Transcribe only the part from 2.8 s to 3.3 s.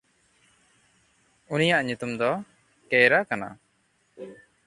ᱠᱮᱭᱨᱟ